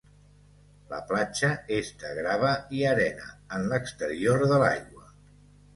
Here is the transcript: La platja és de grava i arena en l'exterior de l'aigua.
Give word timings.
La 0.93 1.01
platja 1.11 1.51
és 1.77 1.91
de 2.05 2.15
grava 2.21 2.55
i 2.79 2.83
arena 2.95 3.31
en 3.59 3.73
l'exterior 3.75 4.45
de 4.55 4.63
l'aigua. 4.67 5.09